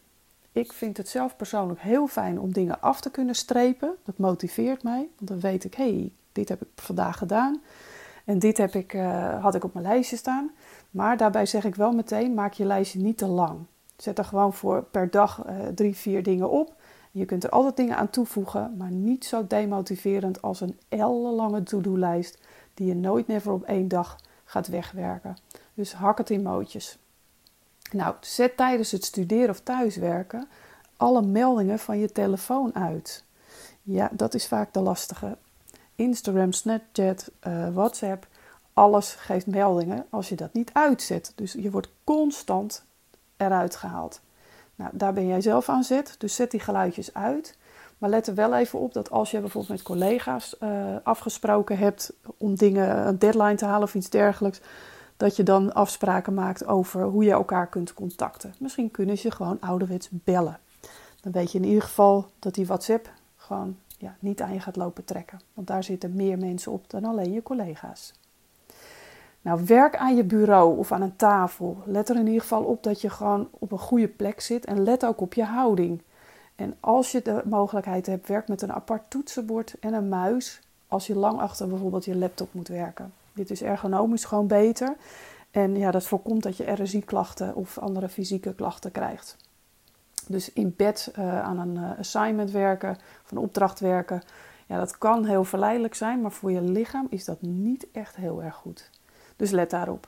Ik 0.51 0.73
vind 0.73 0.97
het 0.97 1.07
zelf 1.07 1.35
persoonlijk 1.35 1.79
heel 1.79 2.07
fijn 2.07 2.39
om 2.39 2.53
dingen 2.53 2.81
af 2.81 3.01
te 3.01 3.11
kunnen 3.11 3.35
strepen. 3.35 3.95
Dat 4.05 4.17
motiveert 4.17 4.83
mij, 4.83 5.07
want 5.17 5.29
dan 5.29 5.39
weet 5.39 5.63
ik, 5.63 5.73
hé, 5.73 5.83
hey, 5.83 6.11
dit 6.31 6.49
heb 6.49 6.61
ik 6.61 6.67
vandaag 6.75 7.17
gedaan. 7.17 7.61
En 8.25 8.39
dit 8.39 8.57
heb 8.57 8.73
ik, 8.73 8.93
uh, 8.93 9.43
had 9.43 9.55
ik 9.55 9.63
op 9.63 9.73
mijn 9.73 9.85
lijstje 9.85 10.15
staan. 10.15 10.51
Maar 10.89 11.17
daarbij 11.17 11.45
zeg 11.45 11.63
ik 11.63 11.75
wel 11.75 11.91
meteen, 11.91 12.33
maak 12.33 12.53
je 12.53 12.65
lijstje 12.65 12.99
niet 12.99 13.17
te 13.17 13.27
lang. 13.27 13.59
Zet 13.97 14.17
er 14.17 14.25
gewoon 14.25 14.53
voor 14.53 14.83
per 14.83 15.09
dag 15.09 15.45
uh, 15.45 15.67
drie, 15.67 15.95
vier 15.95 16.23
dingen 16.23 16.49
op. 16.49 16.75
Je 17.11 17.25
kunt 17.25 17.43
er 17.43 17.49
altijd 17.49 17.77
dingen 17.77 17.97
aan 17.97 18.09
toevoegen, 18.09 18.77
maar 18.77 18.91
niet 18.91 19.25
zo 19.25 19.47
demotiverend 19.47 20.41
als 20.41 20.61
een 20.61 20.79
ellenlange 20.89 21.63
to-do-lijst 21.63 22.37
die 22.73 22.87
je 22.87 22.95
nooit 22.95 23.27
never 23.27 23.51
op 23.51 23.63
één 23.63 23.87
dag 23.87 24.17
gaat 24.43 24.67
wegwerken. 24.67 25.37
Dus 25.73 25.93
hak 25.93 26.17
het 26.17 26.29
in 26.29 26.41
mootjes. 26.41 26.99
Nou, 27.91 28.15
zet 28.19 28.57
tijdens 28.57 28.91
het 28.91 29.05
studeren 29.05 29.49
of 29.49 29.59
thuiswerken 29.59 30.47
alle 30.97 31.21
meldingen 31.21 31.79
van 31.79 31.99
je 31.99 32.11
telefoon 32.11 32.75
uit. 32.75 33.23
Ja, 33.81 34.09
dat 34.11 34.33
is 34.33 34.47
vaak 34.47 34.73
de 34.73 34.79
lastige. 34.79 35.37
Instagram, 35.95 36.51
Snapchat, 36.51 37.31
uh, 37.47 37.69
WhatsApp, 37.73 38.27
alles 38.73 39.13
geeft 39.13 39.47
meldingen 39.47 40.05
als 40.09 40.29
je 40.29 40.35
dat 40.35 40.53
niet 40.53 40.73
uitzet. 40.73 41.31
Dus 41.35 41.53
je 41.53 41.71
wordt 41.71 41.89
constant 42.03 42.83
eruit 43.37 43.75
gehaald. 43.75 44.21
Nou, 44.75 44.91
daar 44.93 45.13
ben 45.13 45.27
jij 45.27 45.41
zelf 45.41 45.69
aan 45.69 45.83
zet, 45.83 46.15
dus 46.17 46.35
zet 46.35 46.51
die 46.51 46.59
geluidjes 46.59 47.13
uit. 47.13 47.57
Maar 47.97 48.09
let 48.09 48.27
er 48.27 48.35
wel 48.35 48.55
even 48.55 48.79
op 48.79 48.93
dat 48.93 49.11
als 49.11 49.31
je 49.31 49.39
bijvoorbeeld 49.39 49.73
met 49.73 49.81
collega's 49.81 50.55
uh, 50.59 50.95
afgesproken 51.03 51.77
hebt 51.77 52.13
om 52.37 52.55
dingen, 52.55 53.07
een 53.07 53.19
deadline 53.19 53.55
te 53.55 53.65
halen 53.65 53.83
of 53.83 53.95
iets 53.95 54.09
dergelijks, 54.09 54.61
dat 55.21 55.35
je 55.35 55.43
dan 55.43 55.73
afspraken 55.73 56.33
maakt 56.33 56.65
over 56.65 57.03
hoe 57.03 57.23
je 57.23 57.31
elkaar 57.31 57.67
kunt 57.67 57.93
contacten. 57.93 58.53
Misschien 58.59 58.91
kunnen 58.91 59.17
ze 59.17 59.31
gewoon 59.31 59.59
ouderwets 59.59 60.09
bellen. 60.11 60.59
Dan 61.21 61.31
weet 61.31 61.51
je 61.51 61.57
in 61.57 61.65
ieder 61.65 61.81
geval 61.81 62.25
dat 62.39 62.53
die 62.53 62.65
WhatsApp 62.65 63.09
gewoon 63.37 63.77
ja, 63.97 64.15
niet 64.19 64.41
aan 64.41 64.53
je 64.53 64.59
gaat 64.59 64.75
lopen 64.75 65.05
trekken. 65.05 65.39
Want 65.53 65.67
daar 65.67 65.83
zitten 65.83 66.15
meer 66.15 66.37
mensen 66.37 66.71
op 66.71 66.89
dan 66.89 67.05
alleen 67.05 67.31
je 67.31 67.43
collega's. 67.43 68.13
Nou, 69.41 69.65
werk 69.65 69.95
aan 69.95 70.15
je 70.15 70.23
bureau 70.23 70.77
of 70.77 70.91
aan 70.91 71.01
een 71.01 71.15
tafel. 71.15 71.77
Let 71.85 72.09
er 72.09 72.15
in 72.15 72.27
ieder 72.27 72.41
geval 72.41 72.63
op 72.63 72.83
dat 72.83 73.01
je 73.01 73.09
gewoon 73.09 73.47
op 73.51 73.71
een 73.71 73.79
goede 73.79 74.07
plek 74.07 74.41
zit 74.41 74.65
en 74.65 74.83
let 74.83 75.05
ook 75.05 75.21
op 75.21 75.33
je 75.33 75.43
houding. 75.43 76.01
En 76.55 76.75
als 76.79 77.11
je 77.11 77.21
de 77.21 77.41
mogelijkheid 77.45 78.05
hebt, 78.05 78.27
werk 78.27 78.47
met 78.47 78.61
een 78.61 78.73
apart 78.73 79.09
toetsenbord 79.09 79.75
en 79.79 79.93
een 79.93 80.09
muis 80.09 80.59
als 80.87 81.07
je 81.07 81.15
lang 81.15 81.39
achter 81.39 81.67
bijvoorbeeld 81.67 82.05
je 82.05 82.15
laptop 82.15 82.53
moet 82.53 82.67
werken. 82.67 83.13
Dit 83.33 83.49
is 83.49 83.61
ergonomisch 83.61 84.25
gewoon 84.25 84.47
beter. 84.47 84.95
En 85.51 85.75
ja, 85.75 85.91
dat 85.91 86.03
voorkomt 86.03 86.43
dat 86.43 86.57
je 86.57 86.71
RSI-klachten 86.71 87.55
of 87.55 87.77
andere 87.77 88.09
fysieke 88.09 88.53
klachten 88.53 88.91
krijgt. 88.91 89.37
Dus 90.27 90.53
in 90.53 90.73
bed 90.77 91.13
uh, 91.19 91.41
aan 91.41 91.59
een 91.59 91.75
uh, 91.75 91.99
assignment 91.99 92.51
werken 92.51 92.97
of 93.23 93.31
een 93.31 93.37
opdracht 93.37 93.79
werken, 93.79 94.21
ja, 94.67 94.77
dat 94.77 94.97
kan 94.97 95.25
heel 95.25 95.43
verleidelijk 95.43 95.95
zijn, 95.95 96.21
maar 96.21 96.31
voor 96.31 96.51
je 96.51 96.61
lichaam 96.61 97.07
is 97.09 97.25
dat 97.25 97.41
niet 97.41 97.87
echt 97.91 98.15
heel 98.15 98.43
erg 98.43 98.55
goed. 98.55 98.89
Dus 99.35 99.51
let 99.51 99.69
daarop. 99.69 100.07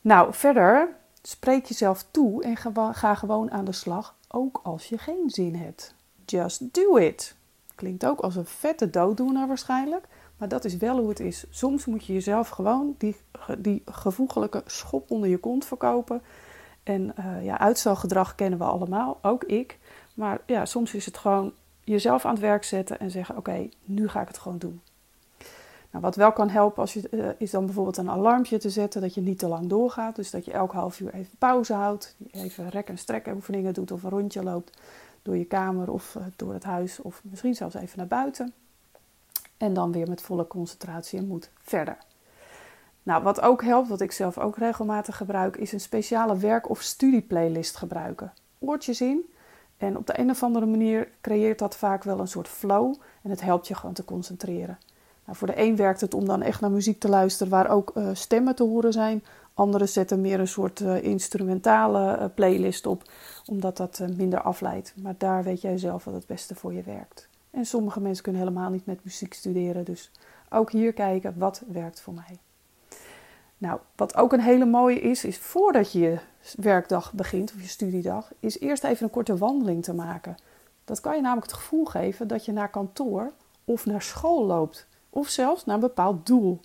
Nou, 0.00 0.34
verder 0.34 0.88
spreek 1.22 1.64
jezelf 1.64 2.04
toe 2.10 2.42
en 2.42 2.56
ga 2.94 3.14
gewoon 3.14 3.50
aan 3.50 3.64
de 3.64 3.72
slag, 3.72 4.14
ook 4.28 4.60
als 4.62 4.88
je 4.88 4.98
geen 4.98 5.30
zin 5.30 5.54
hebt. 5.54 5.94
Just 6.24 6.74
do 6.74 6.96
it. 6.96 7.34
Klinkt 7.74 8.06
ook 8.06 8.20
als 8.20 8.36
een 8.36 8.46
vette 8.46 8.90
dooddoener 8.90 9.46
waarschijnlijk, 9.46 10.06
maar 10.42 10.50
dat 10.50 10.64
is 10.64 10.76
wel 10.76 10.98
hoe 10.98 11.08
het 11.08 11.20
is. 11.20 11.44
Soms 11.50 11.84
moet 11.84 12.04
je 12.04 12.12
jezelf 12.12 12.48
gewoon 12.48 12.94
die, 12.98 13.16
die 13.58 13.82
gevoegelijke 13.84 14.62
schop 14.66 15.10
onder 15.10 15.28
je 15.28 15.38
kont 15.38 15.64
verkopen. 15.64 16.22
En 16.82 17.14
uh, 17.18 17.44
ja, 17.44 17.58
uitstelgedrag 17.58 18.34
kennen 18.34 18.58
we 18.58 18.64
allemaal, 18.64 19.18
ook 19.20 19.44
ik. 19.44 19.78
Maar 20.14 20.40
ja, 20.46 20.64
soms 20.64 20.94
is 20.94 21.06
het 21.06 21.16
gewoon 21.16 21.52
jezelf 21.84 22.24
aan 22.24 22.32
het 22.32 22.40
werk 22.40 22.64
zetten 22.64 22.98
en 22.98 23.10
zeggen: 23.10 23.36
Oké, 23.36 23.68
nu 23.84 24.08
ga 24.08 24.20
ik 24.20 24.28
het 24.28 24.38
gewoon 24.38 24.58
doen. 24.58 24.80
Nou, 25.90 26.04
wat 26.04 26.16
wel 26.16 26.32
kan 26.32 26.48
helpen 26.48 26.80
als 26.80 26.92
je, 26.92 27.08
uh, 27.10 27.28
is 27.38 27.50
dan 27.50 27.64
bijvoorbeeld 27.64 27.96
een 27.96 28.10
alarmpje 28.10 28.58
te 28.58 28.70
zetten 28.70 29.00
dat 29.00 29.14
je 29.14 29.20
niet 29.20 29.38
te 29.38 29.48
lang 29.48 29.68
doorgaat. 29.68 30.16
Dus 30.16 30.30
dat 30.30 30.44
je 30.44 30.52
elk 30.52 30.72
half 30.72 31.00
uur 31.00 31.14
even 31.14 31.36
pauze 31.38 31.72
houdt, 31.72 32.16
even 32.30 32.68
rek- 32.68 32.88
en 32.88 32.98
strekken 32.98 33.34
oefeningen 33.34 33.74
doet 33.74 33.92
of 33.92 34.02
een 34.02 34.10
rondje 34.10 34.42
loopt 34.42 34.78
door 35.22 35.36
je 35.36 35.44
kamer 35.44 35.90
of 35.90 36.14
uh, 36.14 36.24
door 36.36 36.52
het 36.52 36.64
huis 36.64 37.00
of 37.00 37.20
misschien 37.24 37.54
zelfs 37.54 37.74
even 37.74 37.98
naar 37.98 38.06
buiten. 38.06 38.52
En 39.62 39.74
dan 39.74 39.92
weer 39.92 40.08
met 40.08 40.22
volle 40.22 40.46
concentratie 40.46 41.18
en 41.18 41.26
moed 41.26 41.50
verder. 41.58 41.96
Nou, 43.02 43.22
wat 43.22 43.40
ook 43.40 43.62
helpt, 43.62 43.88
wat 43.88 44.00
ik 44.00 44.12
zelf 44.12 44.38
ook 44.38 44.56
regelmatig 44.56 45.16
gebruik, 45.16 45.56
is 45.56 45.72
een 45.72 45.80
speciale 45.80 46.36
werk- 46.36 46.70
of 46.70 46.80
studieplaylist 46.80 47.76
gebruiken. 47.76 48.32
Oortjes 48.58 49.00
in 49.00 49.32
en 49.76 49.96
op 49.96 50.06
de 50.06 50.18
een 50.18 50.30
of 50.30 50.42
andere 50.42 50.66
manier 50.66 51.08
creëert 51.20 51.58
dat 51.58 51.76
vaak 51.76 52.02
wel 52.02 52.18
een 52.18 52.28
soort 52.28 52.48
flow 52.48 52.94
en 53.22 53.30
het 53.30 53.40
helpt 53.40 53.68
je 53.68 53.74
gewoon 53.74 53.94
te 53.94 54.04
concentreren. 54.04 54.78
Nou, 55.24 55.38
voor 55.38 55.46
de 55.46 55.60
een 55.60 55.76
werkt 55.76 56.00
het 56.00 56.14
om 56.14 56.24
dan 56.24 56.42
echt 56.42 56.60
naar 56.60 56.70
muziek 56.70 57.00
te 57.00 57.08
luisteren 57.08 57.52
waar 57.52 57.70
ook 57.70 57.92
uh, 57.94 58.08
stemmen 58.12 58.54
te 58.54 58.64
horen 58.64 58.92
zijn. 58.92 59.24
Anderen 59.54 59.88
zetten 59.88 60.20
meer 60.20 60.40
een 60.40 60.48
soort 60.48 60.80
uh, 60.80 61.02
instrumentale 61.02 62.18
uh, 62.18 62.24
playlist 62.34 62.86
op, 62.86 63.10
omdat 63.46 63.76
dat 63.76 64.02
minder 64.16 64.40
afleidt. 64.40 64.94
Maar 64.96 65.14
daar 65.18 65.42
weet 65.42 65.60
jij 65.60 65.78
zelf 65.78 66.04
wat 66.04 66.14
het 66.14 66.26
beste 66.26 66.54
voor 66.54 66.72
je 66.72 66.82
werkt. 66.82 67.30
En 67.52 67.66
sommige 67.66 68.00
mensen 68.00 68.22
kunnen 68.22 68.42
helemaal 68.42 68.70
niet 68.70 68.86
met 68.86 69.04
muziek 69.04 69.34
studeren, 69.34 69.84
dus 69.84 70.10
ook 70.50 70.70
hier 70.70 70.92
kijken 70.92 71.38
wat 71.38 71.62
werkt 71.66 72.00
voor 72.00 72.14
mij. 72.14 72.38
Nou, 73.58 73.80
wat 73.96 74.16
ook 74.16 74.32
een 74.32 74.40
hele 74.40 74.64
mooie 74.64 75.00
is, 75.00 75.24
is 75.24 75.38
voordat 75.38 75.92
je 75.92 75.98
je 75.98 76.18
werkdag 76.56 77.12
begint 77.12 77.52
of 77.54 77.60
je 77.60 77.68
studiedag, 77.68 78.32
is 78.40 78.60
eerst 78.60 78.84
even 78.84 79.04
een 79.04 79.10
korte 79.10 79.36
wandeling 79.36 79.82
te 79.82 79.94
maken. 79.94 80.36
Dat 80.84 81.00
kan 81.00 81.14
je 81.14 81.20
namelijk 81.20 81.46
het 81.46 81.56
gevoel 81.56 81.84
geven 81.84 82.28
dat 82.28 82.44
je 82.44 82.52
naar 82.52 82.70
kantoor 82.70 83.32
of 83.64 83.86
naar 83.86 84.02
school 84.02 84.44
loopt, 84.44 84.86
of 85.10 85.28
zelfs 85.28 85.64
naar 85.64 85.74
een 85.74 85.80
bepaald 85.80 86.26
doel. 86.26 86.60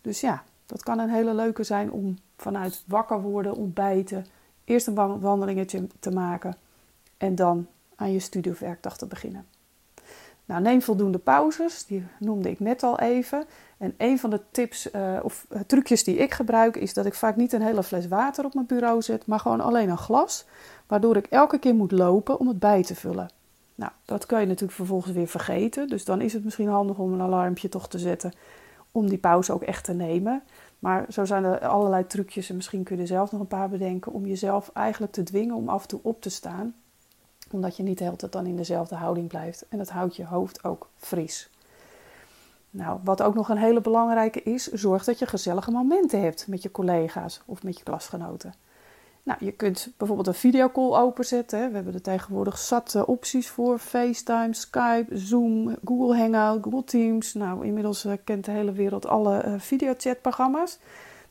Dus 0.00 0.20
ja, 0.20 0.42
dat 0.66 0.82
kan 0.82 0.98
een 0.98 1.10
hele 1.10 1.34
leuke 1.34 1.64
zijn 1.64 1.90
om 1.90 2.18
vanuit 2.36 2.84
wakker 2.86 3.20
worden, 3.20 3.54
ontbijten, 3.54 4.26
eerst 4.64 4.86
een 4.86 5.20
wandelingetje 5.20 5.86
te 6.00 6.10
maken 6.10 6.56
en 7.16 7.34
dan 7.34 7.66
aan 7.96 8.12
je 8.12 8.20
studie 8.20 8.52
of 8.52 8.58
werkdag 8.58 8.96
te 8.96 9.06
beginnen. 9.06 9.46
Nou, 10.44 10.62
neem 10.62 10.82
voldoende 10.82 11.18
pauzes, 11.18 11.84
die 11.86 12.04
noemde 12.18 12.50
ik 12.50 12.60
net 12.60 12.82
al 12.82 12.98
even. 12.98 13.44
En 13.78 13.94
een 13.98 14.18
van 14.18 14.30
de 14.30 14.40
tips 14.50 14.92
uh, 14.92 15.18
of 15.22 15.46
uh, 15.50 15.60
trucjes 15.66 16.04
die 16.04 16.16
ik 16.16 16.34
gebruik 16.34 16.76
is 16.76 16.94
dat 16.94 17.06
ik 17.06 17.14
vaak 17.14 17.36
niet 17.36 17.52
een 17.52 17.62
hele 17.62 17.82
fles 17.82 18.08
water 18.08 18.44
op 18.44 18.54
mijn 18.54 18.66
bureau 18.66 19.02
zet, 19.02 19.26
maar 19.26 19.40
gewoon 19.40 19.60
alleen 19.60 19.88
een 19.88 19.98
glas, 19.98 20.44
waardoor 20.86 21.16
ik 21.16 21.26
elke 21.26 21.58
keer 21.58 21.74
moet 21.74 21.92
lopen 21.92 22.38
om 22.38 22.48
het 22.48 22.58
bij 22.58 22.82
te 22.82 22.94
vullen. 22.94 23.30
Nou, 23.74 23.92
dat 24.04 24.26
kan 24.26 24.40
je 24.40 24.46
natuurlijk 24.46 24.72
vervolgens 24.72 25.12
weer 25.12 25.28
vergeten, 25.28 25.88
dus 25.88 26.04
dan 26.04 26.20
is 26.20 26.32
het 26.32 26.44
misschien 26.44 26.68
handig 26.68 26.98
om 26.98 27.12
een 27.12 27.20
alarmpje 27.20 27.68
toch 27.68 27.88
te 27.88 27.98
zetten 27.98 28.32
om 28.92 29.08
die 29.08 29.18
pauze 29.18 29.52
ook 29.52 29.62
echt 29.62 29.84
te 29.84 29.92
nemen. 29.92 30.42
Maar 30.78 31.06
zo 31.08 31.24
zijn 31.24 31.44
er 31.44 31.66
allerlei 31.66 32.06
trucjes 32.06 32.48
en 32.48 32.56
misschien 32.56 32.82
kun 32.82 32.98
je 32.98 33.06
zelf 33.06 33.32
nog 33.32 33.40
een 33.40 33.46
paar 33.46 33.68
bedenken 33.68 34.12
om 34.12 34.26
jezelf 34.26 34.70
eigenlijk 34.74 35.12
te 35.12 35.22
dwingen 35.22 35.54
om 35.54 35.68
af 35.68 35.82
en 35.82 35.88
toe 35.88 36.00
op 36.02 36.22
te 36.22 36.30
staan 36.30 36.74
omdat 37.52 37.76
je 37.76 37.82
niet 37.82 37.98
de 37.98 38.04
hele 38.04 38.16
tijd 38.16 38.32
dan 38.32 38.46
in 38.46 38.56
dezelfde 38.56 38.94
houding 38.94 39.28
blijft. 39.28 39.66
En 39.68 39.78
dat 39.78 39.88
houdt 39.88 40.16
je 40.16 40.26
hoofd 40.26 40.64
ook 40.64 40.88
fris. 40.96 41.50
Nou, 42.70 42.98
wat 43.04 43.22
ook 43.22 43.34
nog 43.34 43.48
een 43.48 43.56
hele 43.56 43.80
belangrijke 43.80 44.42
is, 44.42 44.66
zorg 44.66 45.04
dat 45.04 45.18
je 45.18 45.26
gezellige 45.26 45.70
momenten 45.70 46.20
hebt 46.20 46.46
met 46.48 46.62
je 46.62 46.70
collega's 46.70 47.42
of 47.46 47.62
met 47.62 47.78
je 47.78 47.84
klasgenoten. 47.84 48.54
Nou, 49.22 49.44
je 49.44 49.52
kunt 49.52 49.92
bijvoorbeeld 49.96 50.28
een 50.28 50.34
videocall 50.34 51.00
openzetten. 51.00 51.68
We 51.68 51.74
hebben 51.74 51.94
er 51.94 52.02
tegenwoordig 52.02 52.58
zat 52.58 53.04
opties 53.04 53.48
voor. 53.48 53.78
FaceTime, 53.78 54.54
Skype, 54.54 55.18
Zoom, 55.18 55.76
Google 55.84 56.16
Hangout, 56.16 56.62
Google 56.62 56.84
Teams. 56.84 57.34
Nou, 57.34 57.66
inmiddels 57.66 58.04
uh, 58.04 58.12
kent 58.24 58.44
de 58.44 58.50
hele 58.50 58.72
wereld 58.72 59.06
alle 59.06 59.44
uh, 59.46 59.54
videochatprogramma's. 59.58 60.78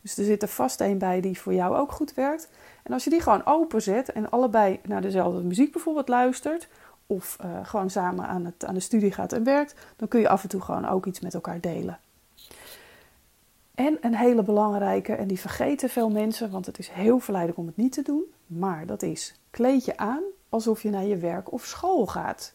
Dus 0.02 0.18
er 0.18 0.24
zit 0.26 0.42
er 0.42 0.48
vast 0.48 0.82
een 0.82 0.98
bij 0.98 1.22
die 1.22 1.40
voor 1.40 1.54
jou 1.54 1.76
ook 1.76 1.92
goed 1.92 2.14
werkt. 2.14 2.50
En 2.84 2.94
als 2.94 3.04
je 3.04 3.10
die 3.10 3.22
gewoon 3.22 3.46
openzet 3.46 4.12
en 4.12 4.30
allebei 4.30 4.80
naar 4.84 5.02
dezelfde 5.02 5.42
muziek 5.42 5.72
bijvoorbeeld 5.72 6.08
luistert, 6.08 6.68
of 7.08 7.38
uh, 7.46 7.60
gewoon 7.64 7.90
samen 7.90 8.28
aan, 8.28 8.46
het, 8.46 8.66
aan 8.66 8.74
de 8.74 8.80
studie 8.80 9.12
gaat 9.12 9.34
en 9.34 9.44
werkt, 9.44 9.76
dan 9.96 10.08
kun 10.08 10.20
je 10.20 10.30
af 10.30 10.44
en 10.44 10.50
toe 10.50 10.62
gewoon 10.62 10.88
ook 10.88 11.06
iets 11.06 11.20
met 11.20 11.34
elkaar 11.34 11.62
delen. 11.62 12.00
En 13.76 13.98
een 14.02 14.16
hele 14.16 14.44
belangrijke, 14.44 15.14
en 15.14 15.28
die 15.28 15.40
vergeten 15.40 15.90
veel 15.90 16.10
mensen, 16.10 16.52
want 16.52 16.66
het 16.66 16.80
is 16.80 16.90
heel 16.90 17.20
verleidelijk 17.20 17.60
om 17.62 17.68
het 17.68 17.78
niet 17.78 17.94
te 17.94 18.02
doen, 18.02 18.24
maar 18.48 18.86
dat 18.86 19.02
is 19.02 19.36
kleed 19.50 19.86
je 19.86 19.98
aan 19.98 20.24
alsof 20.50 20.82
je 20.82 20.90
naar 20.90 21.06
je 21.06 21.18
werk 21.18 21.52
of 21.52 21.66
school 21.66 22.08
gaat. 22.08 22.54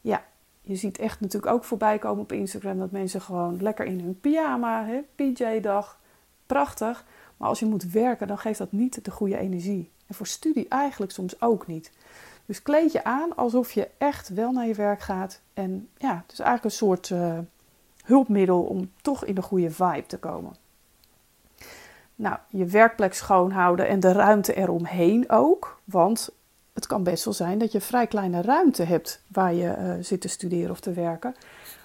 Ja, 0.00 0.24
je 0.62 0.76
ziet 0.76 0.98
echt 0.98 1.20
natuurlijk 1.20 1.52
ook 1.52 1.64
voorbij 1.64 1.98
komen 1.98 2.22
op 2.22 2.32
Instagram 2.32 2.78
dat 2.78 2.90
mensen 2.90 3.20
gewoon 3.20 3.62
lekker 3.62 3.86
in 3.86 4.00
hun 4.00 4.20
pyjama, 4.20 4.86
PJ-dag, 5.14 6.00
prachtig. 6.46 7.04
Maar 7.38 7.48
als 7.48 7.58
je 7.58 7.66
moet 7.66 7.90
werken, 7.90 8.26
dan 8.26 8.38
geeft 8.38 8.58
dat 8.58 8.72
niet 8.72 9.04
de 9.04 9.10
goede 9.10 9.38
energie. 9.38 9.90
En 10.06 10.14
voor 10.14 10.26
studie 10.26 10.68
eigenlijk 10.68 11.12
soms 11.12 11.40
ook 11.40 11.66
niet. 11.66 11.90
Dus 12.46 12.62
kleed 12.62 12.92
je 12.92 13.04
aan 13.04 13.36
alsof 13.36 13.72
je 13.72 13.88
echt 13.98 14.28
wel 14.28 14.52
naar 14.52 14.66
je 14.66 14.74
werk 14.74 15.00
gaat. 15.00 15.40
En 15.54 15.88
ja, 15.96 16.22
het 16.22 16.32
is 16.32 16.38
eigenlijk 16.38 16.64
een 16.64 16.86
soort 16.86 17.08
uh, 17.10 17.38
hulpmiddel 18.04 18.62
om 18.62 18.90
toch 19.02 19.24
in 19.24 19.34
de 19.34 19.42
goede 19.42 19.70
vibe 19.70 20.06
te 20.06 20.18
komen. 20.18 20.56
Nou, 22.14 22.36
je 22.48 22.64
werkplek 22.64 23.14
schoonhouden 23.14 23.88
en 23.88 24.00
de 24.00 24.12
ruimte 24.12 24.54
eromheen 24.54 25.30
ook. 25.30 25.80
Want 25.84 26.30
het 26.72 26.86
kan 26.86 27.02
best 27.02 27.24
wel 27.24 27.34
zijn 27.34 27.58
dat 27.58 27.72
je 27.72 27.80
vrij 27.80 28.06
kleine 28.06 28.42
ruimte 28.42 28.82
hebt 28.82 29.22
waar 29.32 29.54
je 29.54 29.76
uh, 29.78 30.04
zit 30.04 30.20
te 30.20 30.28
studeren 30.28 30.70
of 30.70 30.80
te 30.80 30.92
werken. 30.92 31.34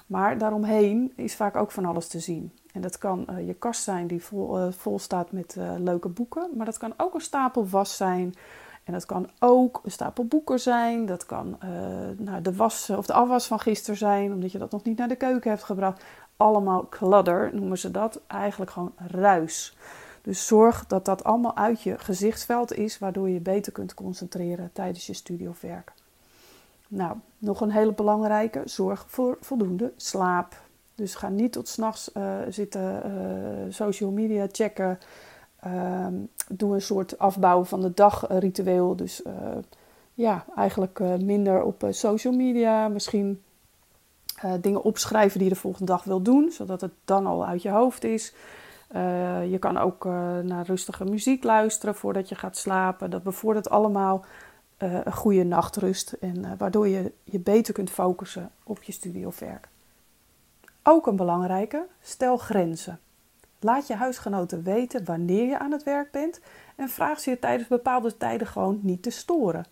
Maar 0.08 0.38
daaromheen 0.38 1.14
is 1.16 1.36
vaak 1.36 1.56
ook 1.56 1.72
van 1.72 1.86
alles 1.86 2.08
te 2.08 2.20
zien. 2.20 2.52
En 2.74 2.82
dat 2.82 2.98
kan 2.98 3.28
uh, 3.30 3.48
je 3.48 3.54
kast 3.54 3.84
zijn 3.84 4.08
die 4.08 4.24
vol, 4.24 4.60
uh, 4.60 4.72
vol 4.72 5.00
staat 5.00 5.32
met 5.32 5.56
uh, 5.58 5.74
leuke 5.78 6.10
boeken. 6.10 6.50
Maar 6.56 6.66
dat 6.66 6.78
kan 6.78 6.94
ook 6.98 7.14
een 7.14 7.22
stapel 7.22 7.68
was 7.68 7.98
zijn. 7.98 8.34
En 8.84 8.94
dat 8.94 9.06
kan 9.06 9.30
ook 9.40 9.82
een 9.84 9.92
stapel 9.92 10.26
boeken 10.26 10.60
zijn. 10.60 11.06
Dat 11.06 11.26
kan 11.26 11.58
nou, 12.18 12.42
de 12.42 12.56
was 12.56 12.90
of 12.90 13.06
de 13.06 13.14
afwas 13.14 13.48
van 13.48 13.60
gisteren 13.60 13.98
zijn, 13.98 14.34
omdat 14.34 14.52
je 14.52 14.58
dat 14.58 14.72
nog 14.72 14.84
niet 14.84 14.98
naar 14.98 15.08
de 15.08 15.16
keuken 15.16 15.50
hebt 15.50 15.64
gebracht. 15.64 16.04
Allemaal 16.38 16.90
clutter 16.90 17.50
noemen 17.54 17.78
ze 17.78 17.92
dat. 17.92 18.22
Eigenlijk 18.28 18.72
gewoon 18.72 18.94
ruis. 18.98 19.78
Dus 20.22 20.48
zorg 20.48 20.88
dat 20.88 21.06
dat 21.06 21.24
allemaal 21.24 21.56
uit 21.56 21.82
je 21.82 22.00
gezichtsveld 22.00 22.74
is, 22.74 23.00
waardoor 23.00 23.30
je 23.30 23.40
beter 23.40 23.72
kunt 23.72 23.94
concentreren 23.94 24.70
tijdens 24.74 25.06
je 25.06 25.14
studie 25.14 25.50
of 25.50 25.62
werk. 25.62 25.94
Nou, 26.88 27.18
nog 27.38 27.62
een 27.62 27.72
hele 27.72 27.94
belangrijke: 27.94 28.62
zorg 28.66 29.06
voor 29.08 29.38
voldoende 29.42 29.94
slaap. 29.96 30.62
Dus 30.96 31.16
ga 31.16 31.30
niet 31.30 31.52
tot 31.52 31.68
s'nachts 31.68 32.12
uh, 32.18 32.38
zitten 32.50 33.02
uh, 33.06 33.74
social 33.74 34.12
media 34.12 34.48
checken. 34.52 35.00
Uh, 35.66 36.08
doe 36.50 36.74
een 36.74 36.82
soort 36.82 37.18
afbouw 37.18 37.64
van 37.64 37.82
de 37.82 37.94
dagritueel. 37.94 38.96
Dus 38.96 39.22
uh, 39.28 39.34
ja, 40.14 40.46
eigenlijk 40.56 41.00
minder 41.20 41.64
op 41.64 41.88
social 41.90 42.34
media. 42.34 42.88
Misschien 42.88 43.42
dingen 44.62 44.84
opschrijven 44.84 45.40
die 45.40 45.48
je 45.48 45.54
de 45.54 45.60
volgende 45.60 45.92
dag 45.92 46.04
wil 46.04 46.22
doen, 46.22 46.52
zodat 46.52 46.82
het 46.82 46.92
dan 47.06 47.26
al 47.26 47.46
uit 47.46 47.62
je 47.62 47.70
hoofd 47.70 48.04
is. 48.04 48.34
je 49.50 49.58
kan 49.60 49.78
ook 49.78 50.06
naar 50.44 50.66
rustige 50.66 51.04
muziek 51.04 51.44
luisteren 51.44 51.96
voordat 51.96 52.30
je 52.30 52.36
gaat 52.36 52.58
slapen. 52.58 53.10
Dat 53.10 53.24
bevordert 53.24 53.70
allemaal 53.70 54.26
een 54.78 55.14
goede 55.14 55.44
nachtrust 55.44 56.12
en 56.12 56.58
waardoor 56.58 56.88
je 56.88 57.12
je 57.24 57.40
beter 57.40 57.74
kunt 57.74 57.90
focussen 57.90 58.52
op 58.64 58.84
je 58.84 58.92
studie 58.92 59.28
of 59.28 59.40
werk. 59.40 59.68
Ook 60.84 61.08
een 61.08 61.16
belangrijke, 61.16 61.86
stel 62.02 62.38
grenzen. 62.38 63.00
Laat 63.60 63.88
je 63.88 63.96
huisgenoten 63.96 64.64
weten 64.64 65.06
wanneer 65.06 65.46
je 65.46 65.60
aan 65.60 65.72
het 65.72 65.84
werk 65.84 66.12
bent 66.12 66.40
en 66.76 66.90
vraag 66.90 67.20
ze 67.20 67.30
je 67.30 67.40
tijdens 67.40 67.68
bepaalde 67.68 68.18
tijden 68.18 68.48
gewoon 68.48 68.80
niet 68.82 69.04
te 69.04 69.10
storen. 69.10 69.66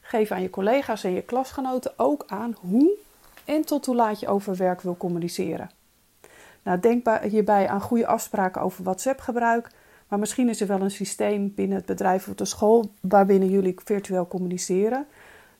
Geef 0.00 0.30
aan 0.30 0.42
je 0.42 0.50
collega's 0.50 1.04
en 1.04 1.12
je 1.12 1.22
klasgenoten 1.22 1.92
ook 1.96 2.24
aan 2.26 2.56
hoe 2.60 2.96
en 3.44 3.64
tot 3.64 3.86
hoe 3.86 3.94
laat 3.94 4.20
je 4.20 4.28
over 4.28 4.56
werk 4.56 4.80
wil 4.80 4.96
communiceren. 4.96 5.70
Nou, 6.62 6.80
denk 6.80 7.22
hierbij 7.22 7.68
aan 7.68 7.80
goede 7.80 8.06
afspraken 8.06 8.62
over 8.62 8.84
WhatsApp-gebruik, 8.84 9.70
maar 10.08 10.18
misschien 10.18 10.48
is 10.48 10.60
er 10.60 10.66
wel 10.66 10.80
een 10.80 10.90
systeem 10.90 11.54
binnen 11.54 11.76
het 11.76 11.86
bedrijf 11.86 12.28
of 12.28 12.34
de 12.34 12.44
school 12.44 12.90
waarbinnen 13.00 13.48
jullie 13.48 13.74
virtueel 13.84 14.28
communiceren. 14.28 15.06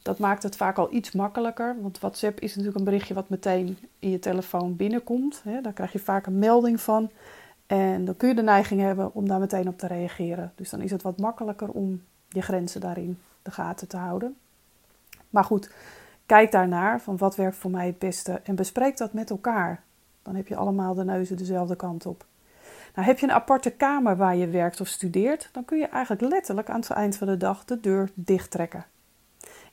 Dat 0.03 0.19
maakt 0.19 0.43
het 0.43 0.57
vaak 0.57 0.79
al 0.79 0.95
iets 0.95 1.13
makkelijker. 1.13 1.77
Want 1.81 2.01
WhatsApp 2.01 2.41
is 2.41 2.51
natuurlijk 2.51 2.79
een 2.79 2.85
berichtje 2.85 3.15
wat 3.15 3.29
meteen 3.29 3.79
in 3.99 4.11
je 4.11 4.19
telefoon 4.19 4.77
binnenkomt. 4.77 5.41
Hè. 5.45 5.61
Daar 5.61 5.73
krijg 5.73 5.93
je 5.93 5.99
vaak 5.99 6.27
een 6.27 6.39
melding 6.39 6.81
van. 6.81 7.11
En 7.67 8.05
dan 8.05 8.17
kun 8.17 8.29
je 8.29 8.35
de 8.35 8.43
neiging 8.43 8.81
hebben 8.81 9.15
om 9.15 9.29
daar 9.29 9.39
meteen 9.39 9.69
op 9.69 9.79
te 9.79 9.87
reageren. 9.87 10.53
Dus 10.55 10.71
dan 10.71 10.81
is 10.81 10.91
het 10.91 11.03
wat 11.03 11.19
makkelijker 11.19 11.69
om 11.69 12.03
je 12.29 12.43
grenzen 12.43 12.81
daarin 12.81 13.19
de 13.43 13.51
gaten 13.51 13.89
te 13.89 13.97
houden. 13.97 14.37
Maar 15.31 15.45
goed, 15.45 15.71
kijk 16.27 16.53
daarnaar 16.53 17.01
van 17.01 17.17
wat 17.17 17.37
werkt 17.37 17.57
voor 17.57 17.71
mij 17.71 17.87
het 17.87 17.99
beste 17.99 18.41
en 18.45 18.55
bespreek 18.55 18.97
dat 18.97 19.13
met 19.13 19.31
elkaar. 19.31 19.83
Dan 20.23 20.35
heb 20.35 20.49
je 20.49 20.57
allemaal 20.57 20.95
de 20.95 21.05
neuzen 21.05 21.37
dezelfde 21.37 21.77
kant 21.77 22.07
op. 22.07 22.25
Nou, 22.95 23.07
heb 23.07 23.19
je 23.19 23.27
een 23.27 23.33
aparte 23.33 23.71
kamer 23.71 24.17
waar 24.17 24.37
je 24.37 24.49
werkt 24.49 24.81
of 24.81 24.87
studeert, 24.87 25.49
dan 25.53 25.65
kun 25.65 25.79
je 25.79 25.87
eigenlijk 25.87 26.33
letterlijk 26.33 26.71
aan 26.71 26.81
het 26.81 26.91
eind 26.91 27.17
van 27.17 27.27
de 27.27 27.37
dag 27.37 27.65
de 27.65 27.81
deur 27.81 28.11
dicht 28.15 28.51
trekken. 28.51 28.85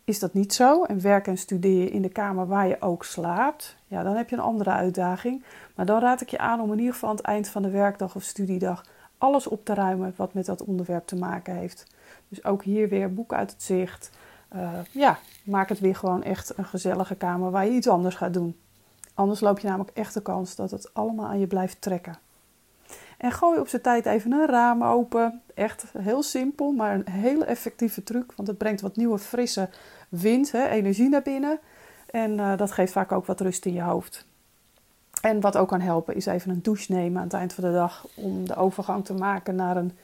Is 0.05 0.19
dat 0.19 0.33
niet 0.33 0.53
zo 0.53 0.83
en 0.83 1.01
werk 1.01 1.27
en 1.27 1.37
studeer 1.37 1.93
in 1.93 2.01
de 2.01 2.09
kamer 2.09 2.47
waar 2.47 2.67
je 2.67 2.81
ook 2.81 3.03
slaapt, 3.03 3.75
ja, 3.87 4.03
dan 4.03 4.15
heb 4.15 4.29
je 4.29 4.35
een 4.35 4.41
andere 4.41 4.69
uitdaging. 4.69 5.43
Maar 5.75 5.85
dan 5.85 6.01
raad 6.01 6.21
ik 6.21 6.29
je 6.29 6.37
aan 6.37 6.61
om 6.61 6.71
in 6.71 6.77
ieder 6.77 6.93
geval 6.93 7.09
aan 7.09 7.15
het 7.15 7.25
eind 7.25 7.47
van 7.47 7.61
de 7.61 7.69
werkdag 7.69 8.15
of 8.15 8.23
studiedag 8.23 8.85
alles 9.17 9.47
op 9.47 9.65
te 9.65 9.73
ruimen 9.73 10.13
wat 10.15 10.33
met 10.33 10.45
dat 10.45 10.63
onderwerp 10.63 11.07
te 11.07 11.15
maken 11.15 11.55
heeft. 11.55 11.85
Dus 12.27 12.43
ook 12.43 12.63
hier 12.63 12.89
weer 12.89 13.13
boeken 13.13 13.37
uit 13.37 13.51
het 13.51 13.63
zicht. 13.63 14.11
Uh, 14.55 14.69
ja, 14.91 15.17
maak 15.43 15.69
het 15.69 15.79
weer 15.79 15.95
gewoon 15.95 16.23
echt 16.23 16.57
een 16.57 16.65
gezellige 16.65 17.15
kamer 17.15 17.51
waar 17.51 17.65
je 17.65 17.71
iets 17.71 17.87
anders 17.87 18.15
gaat 18.15 18.33
doen. 18.33 18.55
Anders 19.13 19.39
loop 19.39 19.59
je 19.59 19.67
namelijk 19.67 19.97
echt 19.97 20.13
de 20.13 20.21
kans 20.21 20.55
dat 20.55 20.71
het 20.71 20.93
allemaal 20.93 21.25
aan 21.25 21.39
je 21.39 21.47
blijft 21.47 21.81
trekken. 21.81 22.17
En 23.17 23.31
gooi 23.31 23.59
op 23.59 23.67
zijn 23.67 23.81
tijd 23.81 24.05
even 24.05 24.31
een 24.31 24.47
raam 24.47 24.83
open. 24.83 25.41
Echt 25.53 25.85
heel 25.97 26.23
simpel, 26.23 26.71
maar 26.71 26.93
een 26.93 27.09
hele 27.09 27.45
effectieve 27.45 28.03
truc. 28.03 28.33
Want 28.35 28.47
het 28.47 28.57
brengt 28.57 28.81
wat 28.81 28.95
nieuwe, 28.95 29.17
frisse 29.17 29.69
wind, 30.09 30.51
hè, 30.51 30.67
energie 30.67 31.09
naar 31.09 31.21
binnen. 31.21 31.59
En 32.11 32.31
uh, 32.31 32.57
dat 32.57 32.71
geeft 32.71 32.91
vaak 32.91 33.11
ook 33.11 33.25
wat 33.25 33.41
rust 33.41 33.65
in 33.65 33.73
je 33.73 33.81
hoofd. 33.81 34.25
En 35.21 35.41
wat 35.41 35.57
ook 35.57 35.67
kan 35.67 35.81
helpen 35.81 36.15
is 36.15 36.25
even 36.25 36.51
een 36.51 36.61
douche 36.61 36.93
nemen 36.93 37.17
aan 37.17 37.27
het 37.27 37.33
eind 37.33 37.53
van 37.53 37.63
de 37.63 37.71
dag. 37.71 38.07
Om 38.15 38.47
de 38.47 38.55
overgang 38.55 39.05
te 39.05 39.13
maken 39.13 39.55
naar 39.55 39.77
een 39.77 39.97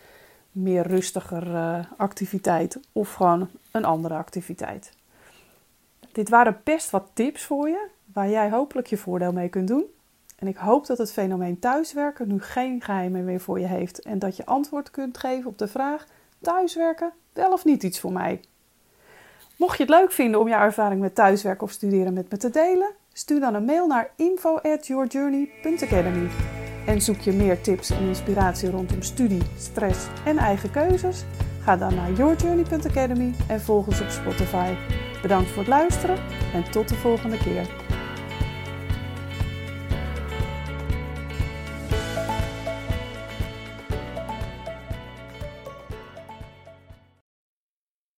meer 0.51 0.87
rustiger 0.87 1.55
eh, 1.55 1.79
activiteit 1.97 2.79
of 2.91 3.13
gewoon 3.13 3.49
een 3.71 3.85
andere 3.85 4.13
activiteit. 4.13 4.93
Dit 6.11 6.29
waren 6.29 6.61
best 6.63 6.89
wat 6.89 7.09
tips 7.13 7.43
voor 7.43 7.69
je, 7.69 7.87
waar 8.13 8.29
jij 8.29 8.49
hopelijk 8.49 8.87
je 8.87 8.97
voordeel 8.97 9.31
mee 9.31 9.49
kunt 9.49 9.67
doen. 9.67 9.83
En 10.41 10.47
ik 10.47 10.57
hoop 10.57 10.85
dat 10.85 10.97
het 10.97 11.11
fenomeen 11.11 11.59
thuiswerken 11.59 12.27
nu 12.27 12.41
geen 12.41 12.81
geheimen 12.81 13.25
meer 13.25 13.39
voor 13.39 13.59
je 13.59 13.65
heeft 13.65 13.99
en 13.99 14.19
dat 14.19 14.37
je 14.37 14.45
antwoord 14.45 14.91
kunt 14.91 15.17
geven 15.17 15.49
op 15.49 15.57
de 15.57 15.67
vraag: 15.67 16.05
thuiswerken 16.41 17.11
wel 17.33 17.51
of 17.51 17.65
niet 17.65 17.83
iets 17.83 17.99
voor 17.99 18.11
mij? 18.11 18.41
Mocht 19.57 19.77
je 19.77 19.83
het 19.83 19.91
leuk 19.91 20.11
vinden 20.11 20.39
om 20.39 20.47
jouw 20.47 20.61
ervaring 20.61 21.01
met 21.01 21.15
thuiswerken 21.15 21.63
of 21.63 21.71
studeren 21.71 22.13
met 22.13 22.31
me 22.31 22.37
te 22.37 22.49
delen, 22.49 22.91
stuur 23.13 23.39
dan 23.39 23.53
een 23.53 23.65
mail 23.65 23.87
naar 23.87 24.11
info@yourjourney.academy. 24.15 26.29
En 26.85 27.01
zoek 27.01 27.19
je 27.19 27.31
meer 27.31 27.61
tips 27.61 27.89
en 27.89 28.07
inspiratie 28.07 28.69
rondom 28.69 29.01
studie, 29.01 29.41
stress 29.57 30.07
en 30.25 30.37
eigen 30.37 30.71
keuzes? 30.71 31.23
Ga 31.59 31.77
dan 31.77 31.95
naar 31.95 32.11
yourjourney.academy 32.11 33.33
en 33.47 33.61
volg 33.61 33.87
ons 33.87 34.01
op 34.01 34.09
Spotify. 34.09 34.73
Bedankt 35.21 35.49
voor 35.49 35.59
het 35.59 35.67
luisteren 35.67 36.17
en 36.53 36.71
tot 36.71 36.89
de 36.89 36.95
volgende 36.95 37.37
keer. 37.37 37.80